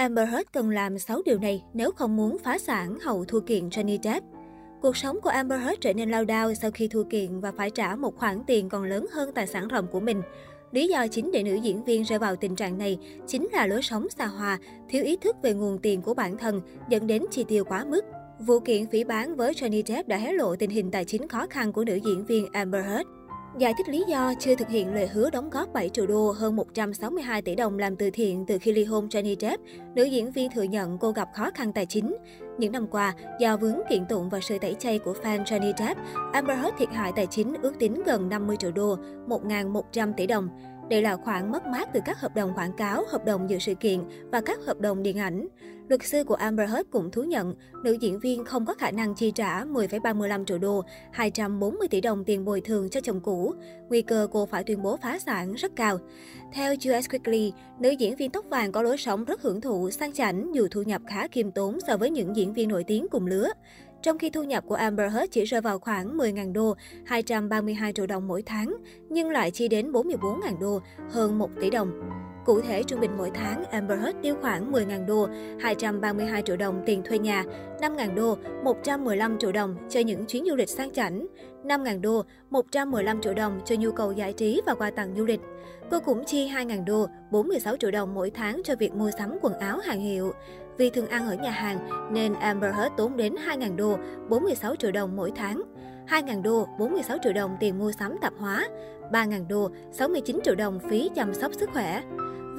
[0.00, 3.68] Amber Heard cần làm 6 điều này nếu không muốn phá sản hậu thua kiện
[3.68, 4.26] Johnny Depp.
[4.82, 7.70] Cuộc sống của Amber Heard trở nên lao đao sau khi thua kiện và phải
[7.70, 10.22] trả một khoản tiền còn lớn hơn tài sản ròng của mình.
[10.72, 13.82] Lý do chính để nữ diễn viên rơi vào tình trạng này chính là lối
[13.82, 14.58] sống xa hoa,
[14.88, 18.04] thiếu ý thức về nguồn tiền của bản thân, dẫn đến chi tiêu quá mức.
[18.38, 21.46] Vụ kiện phỉ bán với Johnny Depp đã hé lộ tình hình tài chính khó
[21.50, 23.08] khăn của nữ diễn viên Amber Heard.
[23.58, 26.56] Giải thích lý do chưa thực hiện lời hứa đóng góp 7 triệu đô hơn
[26.56, 29.62] 162 tỷ đồng làm từ thiện từ khi ly hôn Johnny Depp,
[29.94, 32.16] nữ diễn viên thừa nhận cô gặp khó khăn tài chính.
[32.58, 36.00] Những năm qua, do vướng kiện tụng và sự tẩy chay của fan Johnny Depp,
[36.32, 38.96] Amber Heard thiệt hại tài chính ước tính gần 50 triệu đô,
[39.26, 40.48] 1.100 tỷ đồng.
[40.90, 43.74] Đây là khoản mất mát từ các hợp đồng quảng cáo, hợp đồng dự sự
[43.74, 44.00] kiện
[44.32, 45.48] và các hợp đồng điện ảnh.
[45.88, 47.54] Luật sư của Amber Heard cũng thú nhận,
[47.84, 52.24] nữ diễn viên không có khả năng chi trả 10,35 triệu đô, 240 tỷ đồng
[52.24, 53.54] tiền bồi thường cho chồng cũ.
[53.88, 55.98] Nguy cơ cô phải tuyên bố phá sản rất cao.
[56.52, 60.12] Theo US Weekly, nữ diễn viên tóc vàng có lối sống rất hưởng thụ, sang
[60.12, 63.26] chảnh dù thu nhập khá khiêm tốn so với những diễn viên nổi tiếng cùng
[63.26, 63.48] lứa.
[64.02, 68.06] Trong khi thu nhập của Amber Heard chỉ rơi vào khoảng 10.000 đô, 232 triệu
[68.06, 68.76] đồng mỗi tháng,
[69.08, 71.90] nhưng lại chi đến 44.000 đô, hơn 1 tỷ đồng.
[72.44, 75.28] Cụ thể, trung bình mỗi tháng, Amber Heard tiêu khoảng 10.000 đô,
[75.60, 77.44] 232 triệu đồng tiền thuê nhà,
[77.80, 81.26] 5.000 đô, 115 triệu đồng cho những chuyến du lịch sang chảnh,
[81.64, 85.40] 5.000 đô, 115 triệu đồng cho nhu cầu giải trí và quà tặng du lịch.
[85.90, 89.58] Cô cũng chi 2.000 đô, 46 triệu đồng mỗi tháng cho việc mua sắm quần
[89.58, 90.32] áo hàng hiệu.
[90.78, 94.92] Vì thường ăn ở nhà hàng nên Amber Heard tốn đến 2.000 đô, 46 triệu
[94.92, 95.62] đồng mỗi tháng.
[96.08, 98.68] 2.000 đô, 46 triệu đồng tiền mua sắm tạp hóa,
[99.12, 102.02] 3.000 đô, 69 triệu đồng phí chăm sóc sức khỏe.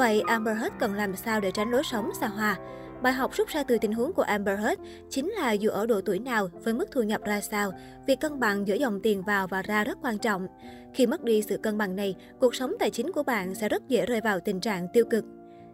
[0.02, 2.58] Vậy Amber Heard cần làm sao để tránh lối sống xa hoa?
[3.02, 6.02] Bài học rút ra từ tình huống của Amber Heard chính là dù ở độ
[6.02, 7.72] tuổi nào, với mức thu nhập ra sao,
[8.08, 10.48] việc cân bằng giữa dòng tiền vào và ra rất quan trọng.
[10.94, 13.88] Khi mất đi sự cân bằng này, cuộc sống tài chính của bạn sẽ rất
[13.88, 15.26] dễ rơi vào tình trạng tiêu cực.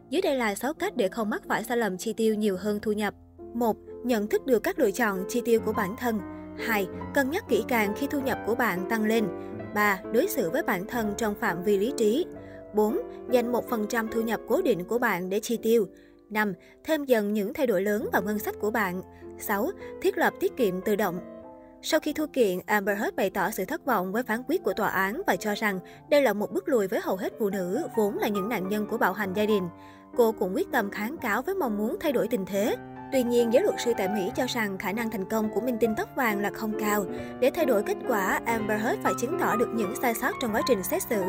[0.10, 2.80] Dưới đây là 6 cách để không mắc phải sai lầm chi tiêu nhiều hơn
[2.82, 3.14] thu nhập.
[3.54, 3.78] 1.
[4.04, 6.20] Nhận thức được các lựa chọn chi tiêu của bản thân.
[6.66, 6.88] 2.
[7.14, 9.28] Cân nhắc kỹ càng khi thu nhập của bạn tăng lên.
[9.76, 10.00] 3.
[10.14, 12.26] Đối xử với bản thân trong phạm vi lý trí.
[12.74, 12.98] 4.
[13.32, 15.88] Dành 1% thu nhập cố định của bạn để chi tiêu.
[16.30, 16.54] 5.
[16.84, 19.02] Thêm dần những thay đổi lớn vào ngân sách của bạn.
[19.40, 19.70] 6.
[20.02, 21.20] Thiết lập tiết kiệm tự động.
[21.82, 24.74] Sau khi thua kiện, Amber Heard bày tỏ sự thất vọng với phán quyết của
[24.74, 25.80] tòa án và cho rằng
[26.10, 28.88] đây là một bước lùi với hầu hết phụ nữ, vốn là những nạn nhân
[28.88, 29.70] của bạo hành gia đình.
[30.18, 32.76] Cô cũng quyết tâm kháng cáo với mong muốn thay đổi tình thế.
[33.12, 35.78] Tuy nhiên, giới luật sư tại Mỹ cho rằng khả năng thành công của minh
[35.80, 37.06] tinh tóc vàng là không cao.
[37.40, 40.54] Để thay đổi kết quả, Amber Heard phải chứng tỏ được những sai sót trong
[40.54, 41.24] quá trình xét xử.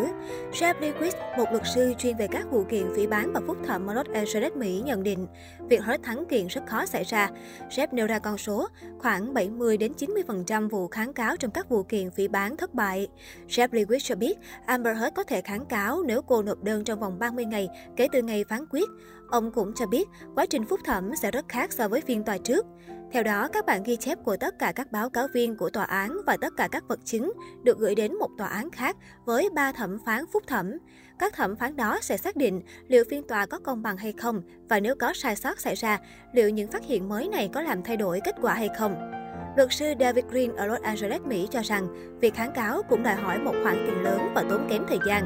[0.52, 3.86] Jeff Lewis, một luật sư chuyên về các vụ kiện phỉ bán và phúc thẩm
[3.86, 5.26] ở Los Angeles, Mỹ nhận định,
[5.68, 7.30] việc Heard thắng kiện rất khó xảy ra.
[7.70, 8.68] Jeff nêu ra con số,
[8.98, 13.08] khoảng 70 đến 90% vụ kháng cáo trong các vụ kiện phỉ bán thất bại.
[13.48, 17.00] Jeff Lewis cho biết, Amber Heard có thể kháng cáo nếu cô nộp đơn trong
[17.00, 18.88] vòng 30 ngày kể từ ngày phán quyết.
[19.30, 22.38] Ông cũng cho biết, quá trình phúc thẩm sẽ rất khác so với phiên tòa
[22.38, 22.66] trước.
[23.12, 25.84] Theo đó, các bản ghi chép của tất cả các báo cáo viên của tòa
[25.84, 29.48] án và tất cả các vật chứng được gửi đến một tòa án khác với
[29.54, 30.72] ba thẩm phán phúc thẩm.
[31.18, 34.42] Các thẩm phán đó sẽ xác định liệu phiên tòa có công bằng hay không
[34.68, 35.98] và nếu có sai sót xảy ra,
[36.32, 39.17] liệu những phát hiện mới này có làm thay đổi kết quả hay không.
[39.58, 41.88] Luật sư David Green ở Los Angeles, Mỹ cho rằng
[42.20, 45.24] việc kháng cáo cũng đòi hỏi một khoản tiền lớn và tốn kém thời gian.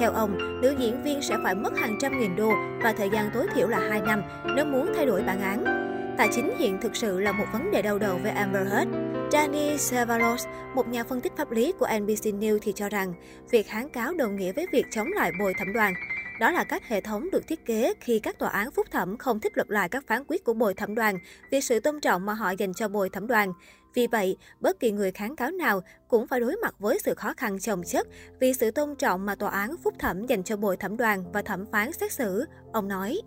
[0.00, 2.52] Theo ông, nữ diễn viên sẽ phải mất hàng trăm nghìn đô
[2.82, 4.22] và thời gian tối thiểu là 2 năm
[4.56, 5.64] nếu muốn thay đổi bản án.
[6.18, 8.90] Tài chính hiện thực sự là một vấn đề đau đầu với Amber Heard.
[9.32, 13.14] Danny Savalos, một nhà phân tích pháp lý của NBC News thì cho rằng
[13.50, 15.94] việc kháng cáo đồng nghĩa với việc chống lại bồi thẩm đoàn.
[16.40, 19.40] Đó là các hệ thống được thiết kế khi các tòa án phúc thẩm không
[19.40, 21.18] thích lập lại các phán quyết của bồi thẩm đoàn
[21.50, 23.52] vì sự tôn trọng mà họ dành cho bồi thẩm đoàn.
[23.94, 27.34] Vì vậy, bất kỳ người kháng cáo nào cũng phải đối mặt với sự khó
[27.36, 28.06] khăn chồng chất
[28.40, 31.42] vì sự tôn trọng mà tòa án phúc thẩm dành cho bồi thẩm đoàn và
[31.42, 33.20] thẩm phán xét xử, ông nói.